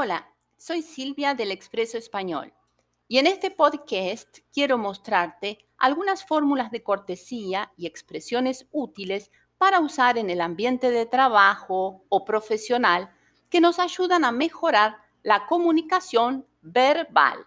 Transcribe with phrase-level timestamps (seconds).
[0.00, 2.54] Hola, soy Silvia del Expreso Español
[3.08, 10.16] y en este podcast quiero mostrarte algunas fórmulas de cortesía y expresiones útiles para usar
[10.16, 13.10] en el ambiente de trabajo o profesional
[13.50, 17.44] que nos ayudan a mejorar la comunicación verbal.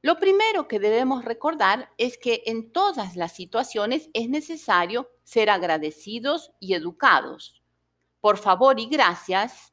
[0.00, 6.50] Lo primero que debemos recordar es que en todas las situaciones es necesario ser agradecidos
[6.58, 7.62] y educados.
[8.20, 9.71] Por favor y gracias,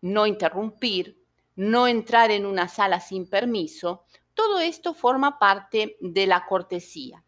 [0.00, 1.24] no interrumpir,
[1.56, 7.24] no entrar en una sala sin permiso, todo esto forma parte de la cortesía.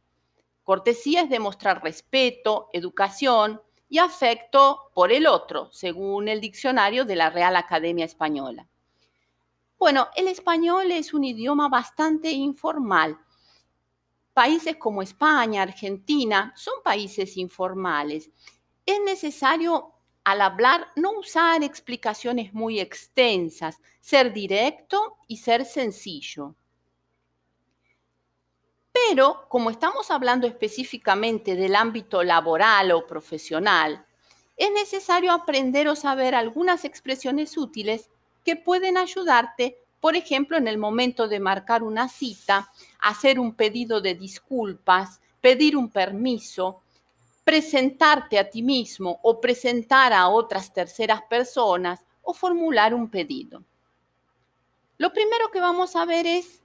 [0.63, 7.29] Cortesía es demostrar respeto, educación y afecto por el otro, según el diccionario de la
[7.29, 8.69] Real Academia Española.
[9.77, 13.19] Bueno, el español es un idioma bastante informal.
[14.33, 18.31] Países como España, Argentina, son países informales.
[18.87, 19.95] Es necesario
[20.31, 26.55] al hablar no usar explicaciones muy extensas, ser directo y ser sencillo.
[28.93, 34.07] Pero como estamos hablando específicamente del ámbito laboral o profesional,
[34.57, 38.09] es necesario aprender o saber algunas expresiones útiles
[38.45, 44.01] que pueden ayudarte, por ejemplo, en el momento de marcar una cita, hacer un pedido
[44.01, 46.83] de disculpas, pedir un permiso,
[47.51, 53.65] presentarte a ti mismo o presentar a otras terceras personas o formular un pedido.
[54.99, 56.63] Lo primero que vamos a ver es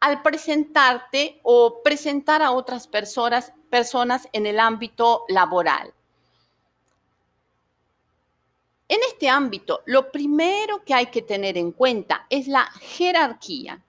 [0.00, 5.94] al presentarte o presentar a otras personas, personas en el ámbito laboral.
[8.88, 13.80] En este ámbito, lo primero que hay que tener en cuenta es la jerarquía.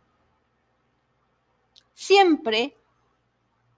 [1.95, 2.77] Siempre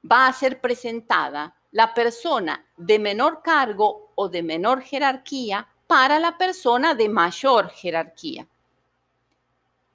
[0.03, 6.35] va a ser presentada la persona de menor cargo o de menor jerarquía para la
[6.35, 8.47] persona de mayor jerarquía.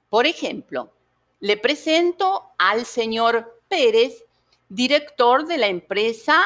[0.09, 0.93] Por ejemplo,
[1.41, 4.23] le presento al señor Pérez,
[4.69, 6.41] director de la empresa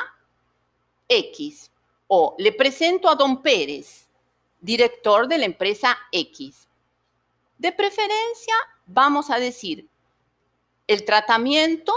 [1.08, 1.70] X,
[2.08, 4.08] o le presento a don Pérez,
[4.60, 6.68] director de la empresa X.
[7.60, 8.56] De preferencia,
[8.88, 9.88] vamos a decir
[10.88, 11.94] el tratamiento,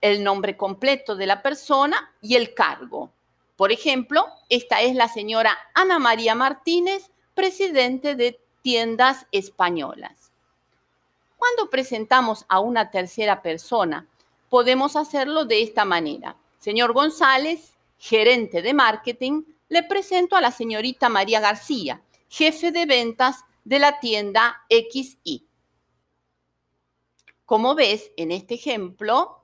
[0.00, 3.10] el nombre completo de la persona y el cargo.
[3.56, 10.30] Por ejemplo, esta es la señora Ana María Martínez, presidente de Tiendas Españolas.
[11.36, 14.06] Cuando presentamos a una tercera persona,
[14.48, 16.36] podemos hacerlo de esta manera.
[16.58, 23.44] Señor González, gerente de marketing, le presento a la señorita María García, jefe de ventas
[23.64, 25.46] de la tienda XI.
[27.44, 29.40] Como ves en este ejemplo,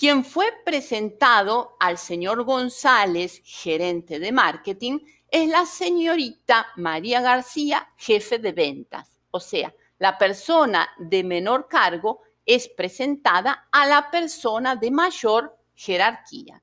[0.00, 5.00] quien fue presentado al señor González, gerente de marketing,
[5.30, 9.20] es la señorita María García, jefe de ventas.
[9.30, 16.62] O sea, la persona de menor cargo es presentada a la persona de mayor jerarquía.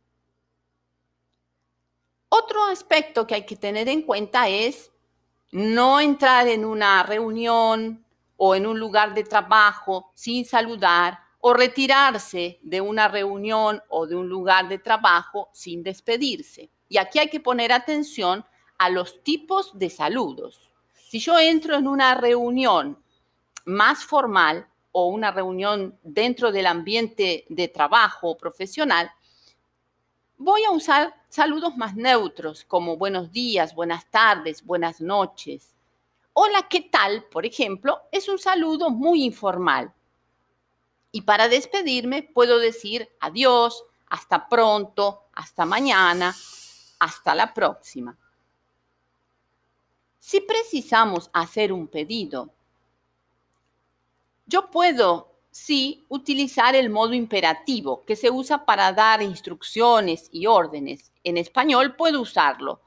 [2.29, 4.91] Otro aspecto que hay que tener en cuenta es
[5.51, 8.03] no entrar en una reunión
[8.35, 14.17] o en un lugar de trabajo sin saludar o retirarse de una reunión o de
[14.17, 16.69] un lugar de trabajo sin despedirse.
[16.89, 18.43] Y aquí hay que poner atención
[18.77, 20.69] a los tipos de saludos.
[20.91, 23.01] Si yo entro en una reunión
[23.63, 29.09] más formal o una reunión dentro del ambiente de trabajo profesional,
[30.39, 35.73] Voy a usar saludos más neutros como buenos días, buenas tardes, buenas noches.
[36.33, 37.23] Hola, ¿qué tal?
[37.31, 39.91] Por ejemplo, es un saludo muy informal.
[41.17, 46.35] Y para despedirme puedo decir adiós, hasta pronto, hasta mañana,
[46.99, 48.15] hasta la próxima.
[50.19, 52.53] Si precisamos hacer un pedido,
[54.45, 61.11] yo puedo sí utilizar el modo imperativo, que se usa para dar instrucciones y órdenes.
[61.23, 62.83] En español puedo usarlo.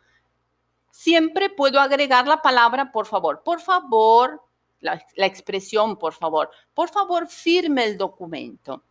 [0.93, 3.43] Siempre puedo agregar la palabra por favor.
[3.43, 4.41] Por favor,
[4.81, 6.51] la, expresión por favor.
[6.75, 8.83] Por favor, firme el documento.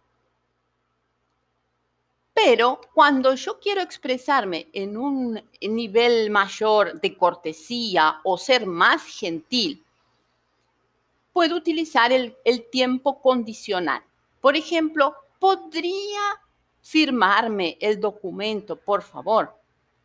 [2.33, 9.83] Pero cuando yo quiero expresarme en un nivel mayor de cortesía o ser más gentil,
[11.33, 12.35] puedo utilizar el,
[12.71, 14.03] tiempo condicional.
[14.39, 16.21] Por ejemplo, podría
[16.81, 19.53] firmarme el documento, por favor.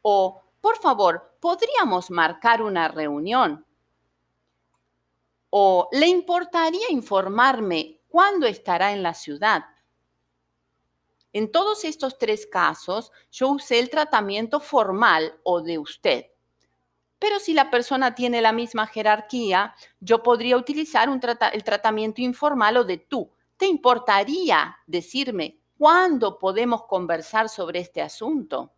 [0.02, 3.64] O, por favor, podríamos marcar una reunión.
[5.56, 9.64] O, ¿le importaría informarme cuándo estará en la ciudad?
[11.32, 16.26] En todos estos tres casos, yo usé el tratamiento formal o de usted.
[17.20, 21.08] Pero si la persona tiene la misma jerarquía, yo podría utilizar
[21.52, 23.30] el tratamiento informal o de tú.
[23.56, 28.72] ¿Te importaría decirme cuándo podemos conversar sobre este asunto?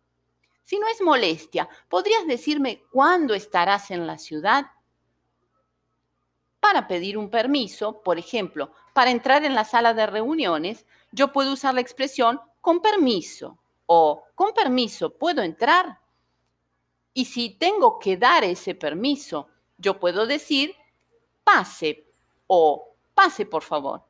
[0.61, 4.67] Si no es molestia, ¿podrías decirme cuándo estarás en la ciudad?
[6.67, 11.53] Para pedir un permiso, por ejemplo, para entrar en la sala de reuniones, yo puedo
[11.53, 16.01] usar la expresión con permiso o con permiso, ¿puedo entrar?
[17.13, 19.47] Y si tengo que dar ese permiso,
[19.77, 20.75] yo puedo decir
[21.45, 22.05] pase
[22.47, 24.03] o pase por favor.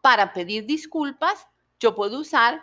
[0.00, 1.46] Para pedir disculpas,
[1.78, 2.62] yo puedo usar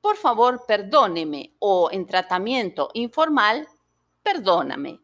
[0.00, 3.66] por favor perdóneme o en tratamiento informal,
[4.22, 5.03] perdóname.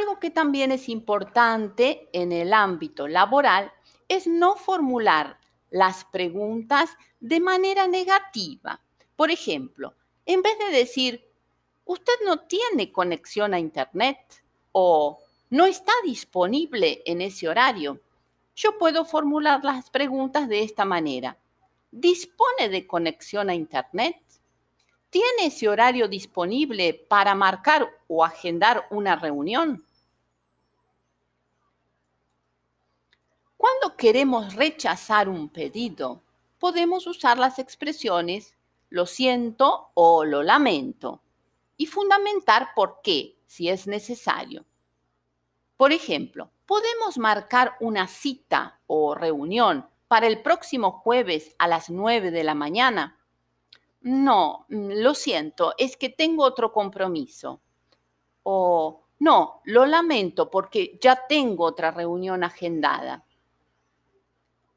[0.00, 3.70] Algo que también es importante en el ámbito laboral
[4.08, 5.38] es no formular
[5.70, 8.80] las preguntas de manera negativa.
[9.14, 9.94] Por ejemplo,
[10.26, 11.30] en vez de decir,
[11.84, 14.42] usted no tiene conexión a Internet
[14.72, 15.20] o
[15.50, 18.00] no está disponible en ese horario,
[18.56, 21.38] yo puedo formular las preguntas de esta manera.
[21.92, 24.16] ¿Dispone de conexión a Internet?
[25.14, 29.86] ¿Tiene ese horario disponible para marcar o agendar una reunión?
[33.56, 36.20] Cuando queremos rechazar un pedido,
[36.58, 38.56] podemos usar las expresiones
[38.90, 41.22] lo siento o lo lamento
[41.76, 44.64] y fundamentar por qué, si es necesario.
[45.76, 52.32] Por ejemplo, podemos marcar una cita o reunión para el próximo jueves a las 9
[52.32, 53.20] de la mañana.
[54.04, 57.62] No, mm, lo siento, es que tengo otro compromiso.
[58.42, 63.24] O no, lo lamento porque ya tengo otra reunión agendada.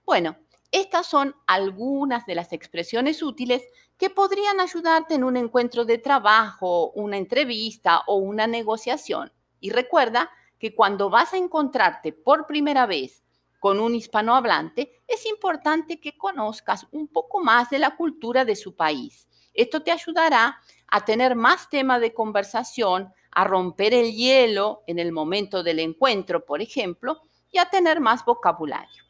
[0.06, 0.38] Bueno,
[0.72, 3.64] estas son algunas de las expresiones útiles
[3.98, 9.34] que podrían ayudarte en un encuentro de trabajo, una entrevista o una negociación.
[9.60, 13.24] Y recuerda que cuando vas a encontrarte por primera vez
[13.60, 18.76] con un hispanohablante, es importante que conozcas un poco más de la cultura de su
[18.76, 19.28] país.
[19.54, 25.12] Esto te ayudará a tener más tema de conversación, a romper el hielo en el
[25.12, 27.22] momento del encuentro, por ejemplo,
[27.52, 29.04] y a tener más vocabulario.